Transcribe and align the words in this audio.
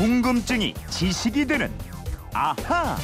궁금증이 0.00 0.72
지식이 0.88 1.44
되는 1.44 1.70
아하. 2.32 2.96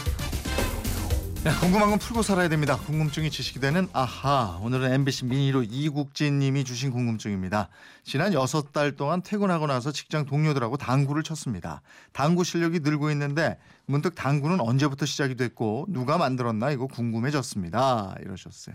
네, 1.44 1.50
궁금한 1.60 1.90
건 1.90 1.98
풀고 1.98 2.22
살아야 2.22 2.48
됩니다. 2.48 2.78
궁금증이 2.78 3.30
지식이 3.30 3.60
되는 3.60 3.86
아하. 3.92 4.58
오늘은 4.62 4.90
MBC 4.90 5.26
미니로 5.26 5.62
이국진 5.64 6.38
님이 6.38 6.64
주신 6.64 6.90
궁금증입니다. 6.90 7.68
지난 8.02 8.32
6달 8.32 8.96
동안 8.96 9.20
퇴근하고 9.22 9.66
나서 9.66 9.92
직장 9.92 10.24
동료들하고 10.24 10.78
당구를 10.78 11.22
쳤습니다. 11.22 11.82
당구 12.14 12.44
실력이 12.44 12.80
늘고 12.80 13.10
있는데 13.10 13.58
문득 13.84 14.14
당구는 14.14 14.62
언제부터 14.62 15.04
시작이 15.04 15.34
됐고 15.34 15.84
누가 15.90 16.16
만들었나 16.16 16.70
이거 16.70 16.86
궁금해졌습니다. 16.86 18.14
이러셨어요. 18.22 18.74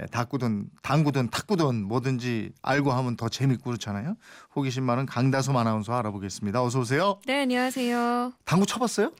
예, 0.00 0.06
당구든 0.06 0.70
당구든 0.82 1.28
탁구든 1.28 1.84
뭐든지 1.84 2.52
알고 2.62 2.92
하면 2.92 3.16
더 3.16 3.28
재밌고 3.28 3.64
그렇잖아요. 3.64 4.16
호기심 4.56 4.84
많은 4.84 5.06
강다솜 5.06 5.56
아나운서 5.56 5.92
알아보겠습니다. 5.94 6.62
어서 6.62 6.80
오세요. 6.80 7.20
네, 7.26 7.42
안녕하세요. 7.42 8.32
당구 8.44 8.64
쳐봤어요? 8.64 9.12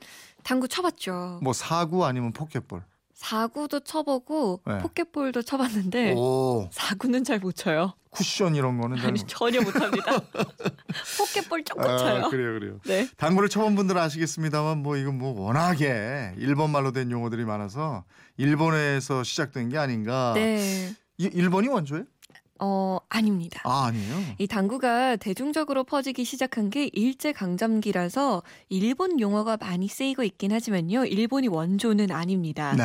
당구 0.42 0.68
쳐봤죠. 0.68 1.40
뭐 1.42 1.52
사구 1.52 2.04
아니면 2.06 2.32
포켓볼? 2.32 2.82
사구도 3.22 3.80
쳐보고 3.80 4.60
네. 4.66 4.78
포켓볼도 4.78 5.42
쳐봤는데 5.42 6.14
오 6.16 6.68
사구는 6.72 7.22
잘 7.24 7.38
못 7.38 7.54
쳐요. 7.54 7.94
쿠션 8.10 8.54
이런 8.56 8.78
거는 8.78 8.96
잘 8.98 9.06
아니 9.06 9.20
못- 9.20 9.26
전혀 9.28 9.60
못합니다. 9.62 10.20
포켓볼 11.18 11.64
조금 11.64 11.82
쳐요. 11.82 12.24
아, 12.26 12.28
그래요, 12.28 12.58
그래요. 12.58 12.78
네. 12.84 13.08
당구를 13.16 13.48
쳐본 13.48 13.74
분들은 13.74 14.00
아시겠습니다만 14.00 14.82
뭐 14.82 14.96
이건 14.96 15.18
뭐 15.18 15.40
워낙에 15.40 16.34
일본 16.36 16.70
말로 16.70 16.92
된 16.92 17.10
용어들이 17.10 17.44
많아서 17.44 18.04
일본에서 18.36 19.22
시작된 19.22 19.70
게 19.70 19.78
아닌가. 19.78 20.32
네. 20.34 20.92
이- 21.16 21.30
일본이 21.32 21.68
원조예요? 21.68 22.04
어 22.64 23.00
아닙니다. 23.08 23.60
아 23.64 23.86
아니에요. 23.86 24.14
이 24.38 24.46
당구가 24.46 25.16
대중적으로 25.16 25.82
퍼지기 25.82 26.24
시작한 26.24 26.70
게 26.70 26.88
일제 26.92 27.32
강점기라서 27.32 28.44
일본 28.68 29.18
용어가 29.18 29.56
많이 29.56 29.88
쓰이고 29.88 30.22
있긴 30.22 30.52
하지만요. 30.52 31.06
일본이 31.06 31.48
원조는 31.48 32.12
아닙니다. 32.12 32.72
네. 32.76 32.84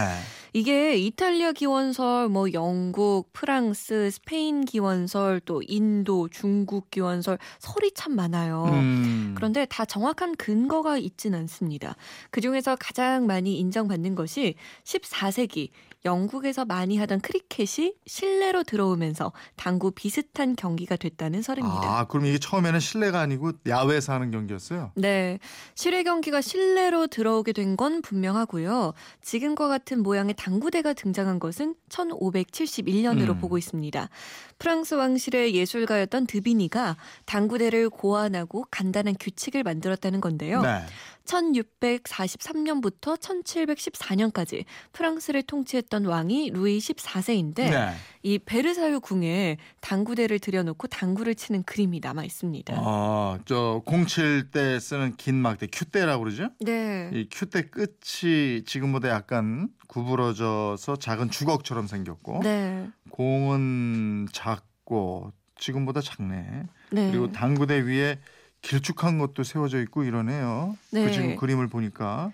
이게 0.53 0.97
이탈리아 0.97 1.51
기원설, 1.51 2.29
뭐 2.29 2.51
영국, 2.53 3.31
프랑스, 3.33 4.09
스페인 4.09 4.65
기원설, 4.65 5.41
또 5.45 5.61
인도, 5.67 6.27
중국 6.29 6.89
기원설 6.89 7.37
설이 7.59 7.91
참 7.93 8.15
많아요. 8.15 8.65
음. 8.71 9.33
그런데 9.35 9.67
다 9.69 9.85
정확한 9.85 10.37
근거가 10.37 10.97
있진 10.97 11.35
않습니다. 11.35 11.95
그 12.31 12.41
중에서 12.41 12.75
가장 12.79 13.27
많이 13.27 13.59
인정받는 13.59 14.15
것이 14.15 14.55
14세기 14.85 15.69
영국에서 16.07 16.65
많이 16.65 16.97
하던 16.97 17.19
크리켓이 17.21 17.93
실내로 18.07 18.63
들어오면서 18.63 19.31
당구 19.55 19.91
비슷한 19.91 20.55
경기가 20.55 20.95
됐다는 20.95 21.41
설입니다. 21.43 21.77
아 21.83 22.05
그럼 22.07 22.25
이게 22.25 22.39
처음에는 22.39 22.79
실내가 22.79 23.19
아니고 23.19 23.51
야외에서 23.67 24.13
하는 24.13 24.31
경기였어요? 24.31 24.91
네. 24.95 25.37
실외 25.75 26.03
경기가 26.03 26.41
실내로 26.41 27.07
들어오게 27.07 27.53
된 27.53 27.67
건 27.77 28.01
분명하고요. 28.01 28.93
지금과 29.21 29.67
같은 29.67 30.01
모양의 30.01 30.35
당구대가 30.35 30.93
등장한 30.93 31.37
것은 31.37 31.75
1571년으로 31.89 33.29
음. 33.31 33.37
보고 33.39 33.57
있습니다. 33.57 34.09
프랑스 34.57 34.95
왕실의 34.95 35.53
예술가였던 35.53 36.25
드비니가 36.27 36.95
당구대를 37.25 37.89
고안하고 37.89 38.65
간단한 38.71 39.15
규칙을 39.19 39.63
만들었다는 39.63 40.21
건데요. 40.21 40.61
네. 40.61 40.85
1643년부터 41.27 43.19
1714년까지 43.19 44.65
프랑스를 44.93 45.43
통치했던 45.43 46.05
왕이 46.05 46.51
루이 46.51 46.79
14세인데 46.79 47.55
네. 47.55 47.93
이 48.23 48.39
베르사유 48.39 48.99
궁에 49.01 49.57
당구대를 49.81 50.39
들여놓고 50.39 50.87
당구를 50.87 51.35
치는 51.35 51.63
그림이 51.63 51.99
남아 51.99 52.23
있습니다. 52.23 52.79
어저 52.79 53.81
공칠 53.85 54.49
때 54.51 54.79
쓰는 54.79 55.15
긴 55.17 55.35
막대 55.35 55.67
큐대라고 55.67 56.23
그러죠? 56.23 56.49
네. 56.59 57.11
이 57.13 57.27
큐대 57.31 57.69
끝이 57.69 58.63
지금보다 58.65 59.09
약간 59.09 59.69
구부러져서 59.87 60.97
작은 60.97 61.29
주걱처럼 61.29 61.87
생겼고 61.87 62.41
네. 62.43 62.89
공은 63.09 64.27
작고 64.31 65.31
지금보다 65.59 66.01
작네. 66.01 66.63
네. 66.91 67.11
그리고 67.11 67.31
당구대 67.31 67.81
위에 67.81 68.19
길쭉한 68.67 69.17
것도 69.17 69.43
세워져 69.43 69.81
있고 69.83 70.03
이러네요. 70.03 70.77
네. 70.91 71.05
그 71.05 71.11
지금 71.11 71.35
그림을 71.37 71.67
보니까 71.67 72.31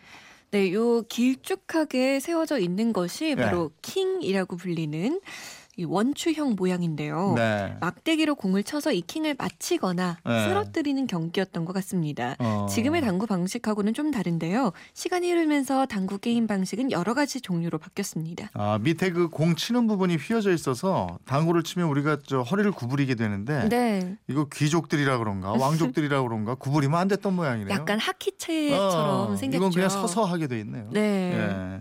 네, 0.50 0.74
요 0.74 1.04
길쭉하게 1.04 2.20
세워져 2.20 2.60
있는 2.60 2.92
것이 2.92 3.36
네. 3.36 3.44
바로 3.44 3.72
킹이라고 3.82 4.58
불리는 4.58 5.20
이 5.76 5.86
원추형 5.86 6.56
모양인데요. 6.56 7.34
네. 7.36 7.76
막대기로 7.82 8.36
공을 8.36 8.64
쳐서 8.64 8.92
이 8.92 9.02
킹을 9.02 9.36
맞히거나 9.40 10.18
네. 10.24 10.48
쓰러뜨리는 10.48 11.08
경기였던 11.08 11.66
것 11.66 11.74
같습니다. 11.74 12.36
어. 12.38 12.68
지금의 12.70 13.02
당구 13.02 13.26
방식하고는 13.26 13.96
좀 13.96 14.12
다른데요. 14.12 14.72
시간이 14.94 15.32
흐르면서 15.32 15.88
당구 15.88 16.20
게임 16.20 16.46
방식은 16.46 16.92
여러 16.92 17.16
가지 17.16 17.42
종류로 17.42 17.80
바뀌었습니다. 17.80 18.50
아, 18.54 18.78
밑에 18.82 19.10
그 19.12 19.30
공 19.34 19.56
치는 19.56 19.88
부분이 19.88 20.18
휘어져 20.18 20.52
있어서 20.54 21.18
당구를 21.26 21.64
치면 21.64 21.88
우리가 21.88 22.18
저 22.28 22.42
허리를 22.42 22.72
구부리게 22.72 23.16
되는데 23.16 23.68
네. 23.68 24.16
이거 24.28 24.46
귀족들이라 24.54 25.18
그런가 25.18 25.54
왕족들이라 25.54 26.22
그런가 26.22 26.54
구부리면 26.54 27.00
안 27.00 27.08
됐던 27.08 27.34
모양이네요. 27.34 27.74
약간 27.74 27.98
하키채처럼 28.00 29.32
어, 29.32 29.36
생겼죠. 29.36 29.58
이건 29.58 29.72
그냥 29.72 29.90
서서 29.90 30.24
하게 30.26 30.46
돼 30.48 30.60
있네요. 30.60 30.88
네. 30.92 31.00
예. 31.34 31.80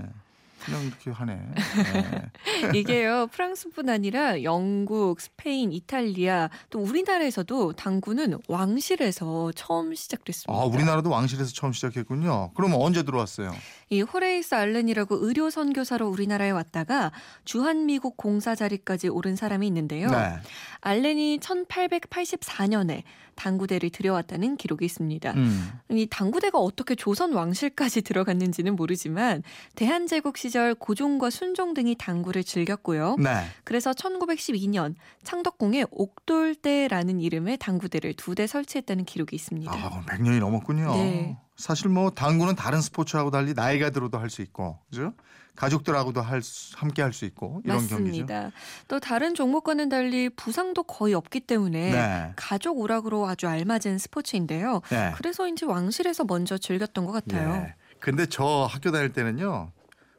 그냥 0.64 0.80
이렇게 0.86 1.10
하네. 1.10 1.32
예. 1.34 2.22
이게요 2.74 3.28
프랑스뿐 3.32 3.88
아니라 3.88 4.42
영국, 4.42 5.20
스페인, 5.20 5.72
이탈리아 5.72 6.50
또 6.70 6.80
우리나라에서도 6.80 7.72
당구는 7.72 8.38
왕실에서 8.48 9.52
처음 9.54 9.94
시작됐습니다. 9.94 10.52
아, 10.52 10.64
우리나라도 10.64 11.10
왕실에서 11.10 11.52
처음 11.52 11.72
시작했군요. 11.72 12.52
그러면 12.54 12.80
언제 12.80 13.02
들어왔어요? 13.02 13.52
이 13.90 14.00
호레이스 14.00 14.54
알렌이라고 14.54 15.18
의료 15.20 15.50
선교사로 15.50 16.08
우리나라에 16.08 16.50
왔다가 16.50 17.12
주한미국 17.44 18.16
공사 18.16 18.54
자리까지 18.54 19.08
오른 19.08 19.36
사람이 19.36 19.66
있는데요. 19.66 20.08
네. 20.10 20.36
알렌이 20.80 21.38
1884년에 21.38 23.02
당구대를 23.36 23.90
들여왔다는 23.90 24.56
기록이 24.56 24.84
있습니다. 24.84 25.32
음. 25.32 25.72
이 25.90 26.06
당구대가 26.10 26.58
어떻게 26.58 26.94
조선 26.94 27.32
왕실까지 27.32 28.02
들어갔는지는 28.02 28.76
모르지만 28.76 29.42
대한제국 29.76 30.36
시절 30.36 30.74
고종과 30.74 31.30
순종 31.30 31.74
등이 31.74 31.96
당구를 31.98 32.44
즐겼고요. 32.44 33.16
네. 33.18 33.44
그래서 33.64 33.92
1912년 33.92 34.94
창덕궁에 35.22 35.84
옥돌대라는 35.90 37.20
이름의 37.20 37.58
당구대를 37.58 38.14
두 38.14 38.32
대 38.32 38.46
설치했다는 38.46 39.04
기록이 39.04 39.36
있습니다. 39.36 39.70
아, 39.70 39.90
그럼 39.90 40.06
100년이 40.06 40.38
넘었군요. 40.40 40.94
네. 40.94 41.36
사실 41.56 41.90
뭐 41.90 42.10
당구는 42.10 42.56
다른 42.56 42.80
스포츠하고 42.80 43.30
달리 43.30 43.52
나이가 43.52 43.90
들어도 43.90 44.16
할 44.18 44.30
수 44.30 44.40
있고, 44.40 44.78
그죠? 44.88 45.12
가족들하고도 45.56 46.20
할 46.20 46.42
수, 46.42 46.74
함께 46.76 47.02
할 47.02 47.12
수 47.12 47.24
있고 47.26 47.60
이런 47.64 47.78
경기죠. 47.86 48.24
맞습니다. 48.24 48.50
또 48.88 48.98
다른 49.00 49.34
종목과는 49.34 49.88
달리 49.88 50.30
부상도 50.30 50.82
거의 50.82 51.14
없기 51.14 51.40
때문에 51.40 51.90
네. 51.92 52.32
가족 52.36 52.78
오락으로 52.78 53.26
아주 53.28 53.46
알맞은 53.48 53.98
스포츠인데요. 53.98 54.80
네. 54.90 55.12
그래서인지 55.16 55.66
왕실에서 55.66 56.24
먼저 56.24 56.56
즐겼던 56.56 57.04
것 57.04 57.12
같아요. 57.12 57.66
예. 57.66 57.74
근데 58.00 58.26
저 58.26 58.66
학교 58.70 58.90
다닐 58.90 59.12
때는요. 59.12 59.70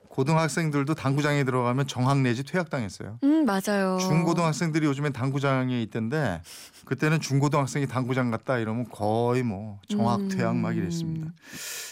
고등학생들도 0.10 0.94
당구장에 0.94 1.44
들어가면 1.44 1.88
정학 1.88 2.20
내지 2.20 2.44
퇴학당했어요. 2.44 3.18
음 3.24 3.46
맞아요. 3.46 3.98
중고등학생들이 4.00 4.86
요즘엔 4.86 5.12
당구장에 5.12 5.82
있던데 5.82 6.40
그때는 6.86 7.20
중고등학생이 7.20 7.88
당구장 7.88 8.30
갔다 8.30 8.60
이러면 8.60 8.88
거의 8.90 9.42
뭐 9.42 9.80
정학 9.90 10.20
음. 10.20 10.28
퇴학 10.30 10.56
막 10.56 10.78
이랬습니다. 10.78 11.32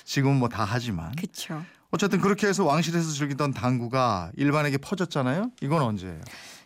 지금은 0.06 0.36
뭐다 0.38 0.64
하지만 0.66 1.12
그렇죠. 1.16 1.64
어쨌든 1.92 2.22
그렇게 2.22 2.48
해서 2.48 2.64
왕실에서 2.66 3.12
즐기던 3.12 3.54
당구가 3.54 4.32
일반에게 4.38 4.78
퍼졌잖아요. 4.78 5.52
이건 5.62 5.82
언제예요? 5.82 6.22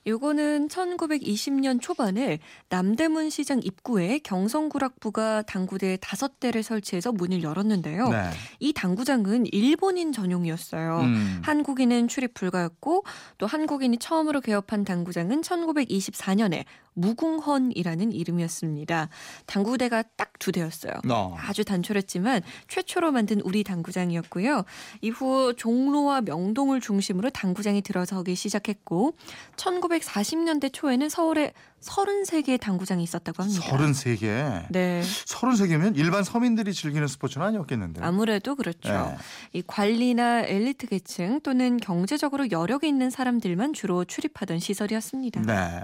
요거는 0.07 0.67
1920년 0.67 1.81
초반에 1.81 2.39
남대문 2.69 3.29
시장 3.29 3.59
입구에 3.63 4.19
경성구락부가 4.19 5.43
당구대 5.43 5.97
다섯 5.99 6.40
대를 6.40 6.61
설치해서 6.61 7.11
문을 7.11 7.41
열었는데요. 7.41 8.09
네. 8.09 8.29
이 8.59 8.72
당구장은 8.73 9.47
일본인 9.47 10.11
전용이었어요. 10.11 10.99
음. 10.99 11.41
한국인은 11.43 12.07
출입 12.07 12.35
불가였고 12.35 13.03
또 13.40 13.47
한국인이 13.47 13.97
처음으로 13.97 14.41
개업한 14.41 14.84
당구장은 14.84 15.41
1924년에 15.41 16.66
무궁헌이라는 16.93 18.11
이름이었습니다. 18.11 19.09
당구대가 19.47 20.03
딱 20.16 20.25
두 20.40 20.52
대였어요. 20.52 20.93
어. 21.09 21.35
아주 21.40 21.63
단촐했지만 21.63 22.41
최초로 22.67 23.11
만든 23.11 23.41
우리 23.41 23.63
당구장이었고요. 23.63 24.63
이후 25.02 25.53
종로와 25.55 26.22
명동을 26.22 26.81
중심으로 26.81 27.29
당구장이 27.29 27.81
들어서기 27.81 28.35
시작했고 28.35 29.16
1940년대 29.99 30.71
초에는 30.73 31.09
서울에 31.09 31.53
33개의 31.81 32.59
당구장이 32.59 33.03
있었다고 33.03 33.43
합니다. 33.43 33.61
33개. 33.65 34.65
네. 34.69 35.01
33개면 35.01 35.97
일반 35.97 36.23
서민들이 36.23 36.73
즐기는 36.73 37.05
스포츠는 37.07 37.45
아니었겠는데. 37.45 38.01
아무래도 38.01 38.55
그렇죠. 38.55 38.89
네. 38.89 39.17
이 39.53 39.63
관리나 39.65 40.41
엘리트 40.43 40.87
계층 40.87 41.41
또는 41.41 41.77
경제적으로 41.77 42.49
여력이 42.51 42.87
있는 42.87 43.09
사람들만 43.09 43.73
주로 43.73 44.05
출입하던 44.05 44.59
시설이었습니다. 44.59 45.41
네. 45.41 45.83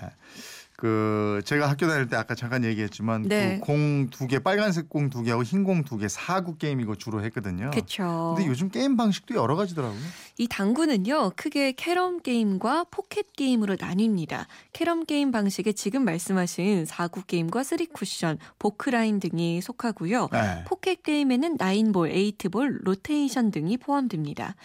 그 0.81 1.43
제가 1.45 1.69
학교 1.69 1.87
다닐 1.87 2.07
때 2.07 2.15
아까 2.15 2.33
잠깐 2.33 2.63
얘기했지만 2.63 3.21
네. 3.21 3.59
그공 3.59 4.09
두 4.09 4.25
개 4.25 4.39
빨간색 4.39 4.89
공 4.89 5.11
두 5.11 5.21
개하고 5.21 5.43
흰 5.43 5.63
공 5.63 5.83
두 5.83 5.99
개 5.99 6.07
사구 6.07 6.57
게임 6.57 6.81
이거 6.81 6.95
주로 6.95 7.23
했거든요. 7.25 7.69
그렇죠. 7.69 8.33
근데 8.35 8.49
요즘 8.49 8.69
게임 8.69 8.97
방식도 8.97 9.35
여러 9.35 9.55
가지더라고요. 9.55 9.99
이 10.39 10.47
당구는요, 10.47 11.33
크게 11.35 11.73
캐럼 11.73 12.19
게임과 12.23 12.85
포켓 12.89 13.31
게임으로 13.33 13.75
나뉩니다. 13.75 14.47
캐럼 14.73 15.05
게임 15.05 15.29
방식에 15.31 15.71
지금 15.73 16.03
말씀하신 16.03 16.85
4구 16.85 17.27
게임과 17.27 17.61
3쿠션, 17.61 18.39
보크라인 18.57 19.19
등이 19.19 19.61
속하고요. 19.61 20.29
네. 20.31 20.63
포켓 20.65 21.03
게임에는 21.03 21.57
나인볼, 21.59 22.09
에이트볼, 22.09 22.79
로테이션 22.81 23.51
등이 23.51 23.77
포함됩니다. 23.77 24.55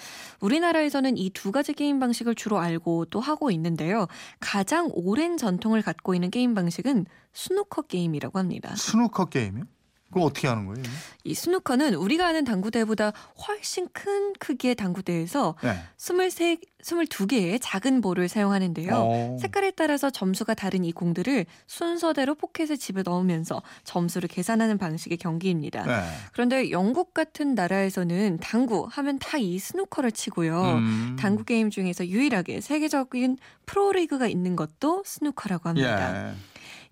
우리나라에서는 0.40 1.18
이 1.18 1.30
두 1.36 1.52
가지 1.52 1.74
게임 1.74 1.98
방식을 2.00 2.34
주로 2.34 2.58
알고 2.58 3.06
또 3.10 3.20
하고 3.20 3.50
있는데요. 3.50 4.06
가장 4.40 4.88
오랜 4.94 5.36
전통을 5.36 5.82
갖고 5.82 6.05
있는 6.14 6.30
게임 6.30 6.54
방식은 6.54 7.06
스누커 7.32 7.82
게임이라고 7.82 8.38
합니다. 8.38 8.74
스누커 8.76 9.26
게임이요? 9.26 9.64
그거 10.08 10.26
어떻게 10.26 10.48
하는 10.48 10.66
거예요? 10.66 10.82
이 11.24 11.34
스누커는 11.34 11.94
우리가 11.94 12.26
아는 12.28 12.44
당구대보다 12.44 13.12
훨씬 13.46 13.88
큰 13.92 14.32
크기의 14.38 14.74
당구대에서 14.76 15.56
네. 15.62 15.80
23, 15.98 16.56
22개의 16.82 17.58
작은 17.60 18.00
볼을 18.00 18.28
사용하는데요. 18.28 18.90
어. 18.94 19.36
색깔에 19.40 19.72
따라서 19.72 20.08
점수가 20.10 20.54
다른 20.54 20.84
이 20.84 20.92
공들을 20.92 21.44
순서대로 21.66 22.36
포켓에 22.36 22.76
집어 22.76 23.02
넣으면서 23.02 23.60
점수를 23.84 24.28
계산하는 24.28 24.78
방식의 24.78 25.18
경기입니다. 25.18 25.84
네. 25.84 26.02
그런데 26.32 26.70
영국 26.70 27.12
같은 27.12 27.54
나라에서는 27.54 28.38
당구 28.40 28.86
하면 28.90 29.18
다 29.18 29.36
이 29.36 29.58
스누커를 29.58 30.12
치고요. 30.12 30.62
음. 30.62 31.16
당구 31.18 31.44
게임 31.44 31.68
중에서 31.68 32.06
유일하게 32.06 32.60
세계적인 32.62 33.36
프로리그가 33.66 34.28
있는 34.28 34.56
것도 34.56 35.02
스누커라고 35.04 35.68
합니다. 35.68 36.30
예. 36.30 36.34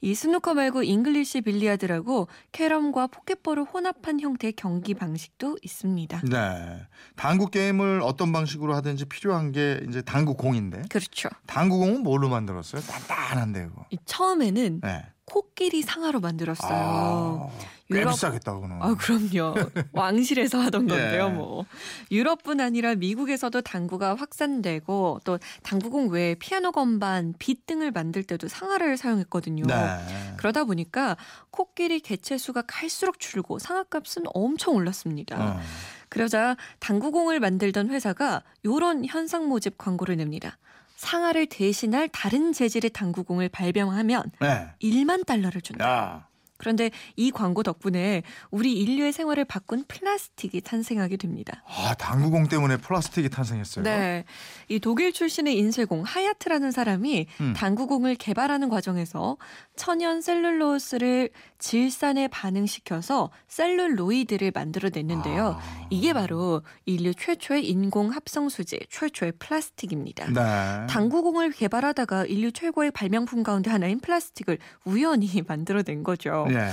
이 0.05 0.15
스누커 0.15 0.53
말고 0.53 0.83
English 0.83 1.41
billiards라고 1.41 2.29
캐럼과 2.53 3.07
포켓볼을 3.07 3.65
혼합한 3.65 4.21
형태의 4.21 4.53
경기 4.53 4.93
방식도 4.93 5.57
있습니다. 5.63 6.21
네. 6.31 6.87
당구 7.17 7.49
게임을 7.49 8.03
어떤 8.03 8.31
방식으로 8.31 8.75
하든지 8.75 9.07
필요한 9.07 9.51
게 9.51 9.81
이제 9.89 10.03
당구 10.03 10.35
공인데 10.35 10.83
그렇죠. 10.91 11.31
당구 11.47 11.79
공은 11.79 12.03
뭘로 12.03 12.29
만들었어요? 12.29 12.83
단단한데 12.83 13.65
그거. 13.69 13.87
이 13.89 13.97
처음에는 14.05 14.83
네. 14.83 15.07
코끼리 15.25 15.81
상아로 15.81 16.21
만들었어요. 16.21 16.71
아, 16.71 17.59
꽤 17.59 17.67
유럽- 17.91 18.13
비싸겠다 18.13 18.55
그거는. 18.55 18.81
아, 18.83 18.95
그럼요. 18.95 19.55
왕실에서 19.93 20.59
하던 20.59 20.87
건데요, 20.89 21.27
예. 21.27 21.29
뭐. 21.29 21.65
유럽뿐 22.11 22.61
아니라 22.61 22.95
미국에서도 22.95 23.61
당구가 23.61 24.15
확산되고 24.15 25.21
또 25.25 25.39
당구공 25.63 26.09
외에 26.09 26.35
피아노 26.35 26.73
건반, 26.73 27.35
빗 27.39 27.67
등을 27.67 27.91
만들 27.91 28.25
때도 28.25 28.49
상아를 28.49 28.97
사용했거든요. 28.97 29.65
네. 29.67 30.35
그러다 30.39 30.65
보니까 30.65 31.17
코끼리 31.51 32.01
개체 32.01 32.39
수가 32.39 32.63
갈수록 32.67 33.21
줄고 33.21 33.59
상아값은 33.59 34.25
엄청 34.33 34.75
올랐습니다. 34.77 35.37
어. 35.39 35.61
그러자 36.09 36.57
당구공을 36.79 37.41
만들던 37.41 37.91
회사가 37.91 38.43
요런 38.65 39.05
현상 39.05 39.49
모집 39.49 39.77
광고를 39.77 40.17
냅니다. 40.17 40.57
상아를 40.97 41.47
대신할 41.47 42.09
다른 42.09 42.53
재질의 42.53 42.91
당구공을 42.91 43.49
발명하면 43.51 44.31
네. 44.41 44.69
1만 44.81 45.27
달러를 45.27 45.61
준다. 45.61 45.85
야. 45.87 46.27
그런데 46.65 46.91
이 47.15 47.31
광고 47.31 47.63
덕분에 47.63 48.23
우리 48.51 48.73
인류의 48.73 49.13
생활을 49.13 49.45
바꾼 49.45 49.85
플라스틱이 49.87 50.63
탄생하게 50.63 51.19
됩니다. 51.19 51.63
아, 51.67 51.93
당구공 51.93 52.49
때문에 52.49 52.79
플라스틱이 52.79 53.29
탄생했어요. 53.29 53.85
네. 53.85 54.25
이 54.69 54.81
독일 54.81 55.13
출신의 55.13 55.59
인쇄공 55.59 56.05
하야트라는 56.05 56.71
사람이 56.71 57.27
음. 57.43 57.53
당구공을 57.55 58.15
개발하는 58.15 58.71
과정에서 58.71 59.37
천연 59.77 60.23
셀룰로스를 60.23 61.29
질산에 61.59 62.29
반응시켜서 62.29 63.31
셀룰로이드를 63.49 64.53
만들어냈는데요. 64.55 65.59
아. 65.61 65.87
이게 65.91 66.15
바로 66.15 66.63
인류 66.87 67.13
최초의 67.15 67.69
인공 67.69 68.09
합성 68.09 68.49
수지, 68.49 68.79
최초의 68.89 69.33
플라스틱입니다. 69.39 70.31
네. 70.31 70.87
당구공을 70.89 71.51
개발하다가 71.51 72.25
인류 72.25 72.53
최고의 72.53 72.91
발명품 72.91 73.43
가운데 73.43 73.71
하나인 73.71 74.01
플라스틱을 74.01 74.59
우연히 74.87 75.29
만들어낸 75.47 76.03
거죠. 76.03 76.47
예. 76.55 76.71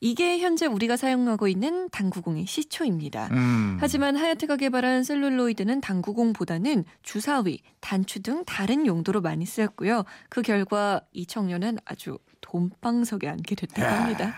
이게 0.00 0.38
현재 0.38 0.66
우리가 0.66 0.96
사용하고 0.96 1.48
있는 1.48 1.88
당구공의 1.90 2.46
시초입니다. 2.46 3.28
음. 3.32 3.78
하지만 3.80 4.16
하야트가 4.16 4.56
개발한 4.56 5.02
셀룰로이드는 5.02 5.80
당구공보다는 5.80 6.84
주사위, 7.02 7.60
단추 7.80 8.22
등 8.22 8.44
다른 8.44 8.86
용도로 8.86 9.20
많이 9.22 9.44
쓰였고요. 9.44 10.04
그 10.28 10.42
결과 10.42 11.00
이 11.12 11.26
청년은 11.26 11.78
아주 11.84 12.18
돈방석에 12.42 13.28
앉게 13.28 13.56
됐다고 13.56 13.82
야. 13.82 14.02
합니다. 14.02 14.34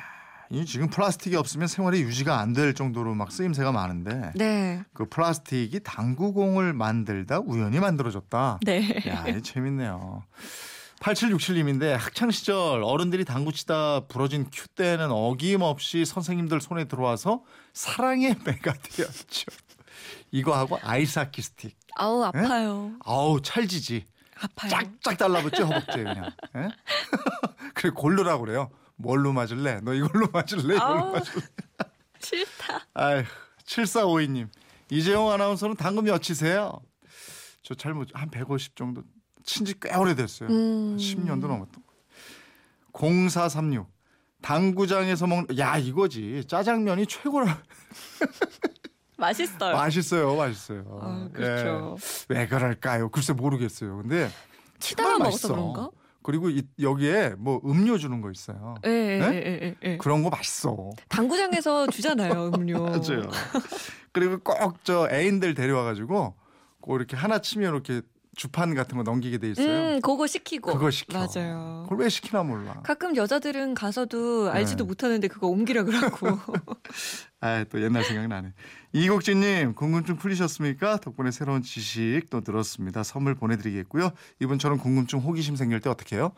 이 0.53 0.65
지금 0.65 0.89
플라스틱이 0.89 1.37
없으면 1.37 1.69
생활이 1.69 2.01
유지가 2.03 2.41
안 2.41 2.55
될 2.55 2.75
정도로 2.75 3.15
막 3.15 3.31
쓰임새가 3.31 3.71
많은데 3.71 4.33
네. 4.35 4.83
그 4.95 5.05
플라스틱이 5.09 5.81
당구공을 5.85 6.73
만들다 6.73 7.39
우연히 7.41 7.79
만들어졌다. 7.79 8.59
네. 8.65 8.97
야, 9.07 9.29
이 9.29 9.43
재밌네요. 9.43 10.25
8767님인데 11.01 11.97
학창 11.97 12.31
시절 12.31 12.83
어른들이 12.85 13.25
당구 13.25 13.53
치다 13.53 14.01
부러진 14.07 14.49
큐 14.53 14.69
때는 14.69 15.11
어김없이 15.11 16.05
선생님들 16.05 16.61
손에 16.61 16.85
들어와서 16.85 17.43
사랑의 17.73 18.37
매가 18.45 18.73
되었죠. 18.75 19.47
이거 20.31 20.57
하고 20.57 20.79
아이스하키 20.83 21.43
스틱. 21.43 21.77
아우 21.97 22.23
아파요. 22.23 22.93
아우 23.05 23.41
찰지지. 23.41 24.07
아파요. 24.43 24.71
짝짝 24.71 25.19
달라붙죠 25.19 25.65
허벅지에 25.65 26.05
그냥. 26.05 26.31
예? 26.57 26.69
그래 27.75 27.91
고르라고 27.95 28.45
그래요. 28.45 28.71
뭘로 28.97 29.33
맞을래? 29.33 29.81
너 29.83 29.95
이걸로 29.95 30.29
맞을래? 30.33 30.77
이걸로 30.77 31.05
아우. 31.05 31.13
맞을래? 31.13 31.43
싫다. 32.21 32.87
아휴 32.95 33.25
7452님. 33.65 34.49
이재용 34.91 35.31
아나운서는 35.31 35.77
당구 35.77 36.03
몇 36.03 36.21
치세요? 36.21 36.81
저 37.63 37.75
잘못 37.75 38.09
한 38.13 38.29
150 38.31 38.77
정도 38.77 39.03
친지 39.45 39.75
꽤 39.81 39.95
오래됐어요. 39.95 40.49
음. 40.49 40.97
10년도 40.97 41.47
넘었던 41.47 41.83
거. 42.93 43.09
0436. 43.29 43.87
당구장에서 44.43 45.27
먹는 45.27 45.59
야 45.59 45.77
이거지 45.77 46.43
짜장면이 46.49 47.07
최고라 47.07 47.59
맛있어요. 49.19 49.77
맛있어요 49.77 50.35
맛있어요 50.35 50.99
아, 51.03 51.29
그렇죠. 51.33 51.97
예. 52.31 52.35
왜 52.35 52.47
그럴까요 52.47 53.11
글쎄 53.11 53.35
모르겠어요 53.35 53.99
근데 53.99 54.31
치다가 54.79 55.19
먹어서. 55.19 55.49
그런가? 55.49 55.91
그리고 56.23 56.49
이, 56.49 56.63
여기에 56.81 57.35
뭐 57.39 57.61
음료 57.67 57.99
주는 57.99 58.23
거 58.23 58.31
있어요 58.31 58.77
예, 58.87 58.91
예, 58.91 59.19
네? 59.19 59.27
예, 59.35 59.61
예, 59.63 59.75
예. 59.91 59.97
그런 59.99 60.23
거 60.23 60.31
맛있어 60.31 60.91
당구장에서 61.09 61.89
주잖아요, 61.93 62.53
음료. 62.55 62.83
맞아요 62.85 63.29
그리고 64.13 64.39
꼭 64.39 64.79
저 64.85 65.07
애인들 65.13 65.53
데려와가지고 65.55 66.35
꼭 66.81 66.97
이렇게 66.97 67.15
하나 67.15 67.41
치면 67.41 67.73
이렇게 67.75 68.01
주판 68.41 68.75
같은 68.75 68.97
거 68.97 69.03
넘기게 69.03 69.37
돼 69.37 69.51
있어요 69.51 69.97
음, 69.97 70.01
그거 70.01 70.27
시키고. 70.27 70.73
그거 70.73 70.91
시켜 70.91 71.19
맞아요. 71.19 71.83
그걸 71.83 71.99
왜 72.05 72.09
시키나 72.09 72.43
몰라 72.43 72.81
가끔 72.83 73.15
여자들은 73.15 73.75
가서도 73.75 74.51
알지도 74.51 74.85
네. 74.85 74.89
못하는데 74.89 75.29
그거 75.29 75.47
옮기라 75.49 75.83
그러고. 75.85 76.39
아, 77.43 77.65
또 77.71 77.83
옛날 77.83 78.05
생각나네. 78.05 78.53
이국진님, 78.93 79.75
궁금증 79.75 80.17
풀리셨습니까? 80.17 80.99
덕분에 80.99 81.31
새로운 81.31 81.63
지식 81.63 82.29
또 82.29 82.43
들었습니다. 82.43 83.03
선물 83.03 83.35
보내드리겠고요. 83.35 84.11
이분처럼 84.41 84.79
궁금증, 84.79 85.21
호기심 85.21 85.57
생길 85.57 85.81
때 85.81 85.89
어떻게 85.89 86.17
해요? 86.17 86.33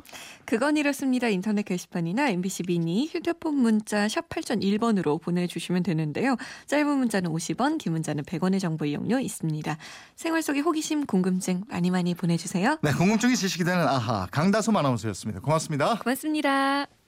그건 0.44 0.76
이렇습니다. 0.76 1.28
인터넷 1.28 1.62
게시판이나 1.62 2.28
MBC 2.28 2.64
미니 2.68 3.06
휴대폰 3.06 3.54
문자 3.56 4.06
샵 4.08 4.28
8001번으로 4.28 5.20
보내주시면 5.20 5.82
되는데요. 5.82 6.36
짧은 6.66 6.86
문자는 6.98 7.32
50원, 7.32 7.78
긴 7.78 7.92
문자는 7.92 8.24
100원의 8.24 8.60
정보 8.60 8.84
이용료 8.84 9.18
있습니다. 9.18 9.76
생활 10.14 10.42
속의 10.42 10.62
호기심, 10.62 11.06
궁금증 11.06 11.64
많이 11.68 11.90
많이 11.90 12.14
보내주세요. 12.14 12.78
네, 12.82 12.92
궁금증이 12.92 13.34
지식이 13.34 13.64
되는 13.64 13.82
아하, 13.88 14.28
강다솜 14.30 14.76
아나운서였습니다. 14.76 15.40
고맙습니다. 15.40 15.98
고맙습니다. 15.98 17.01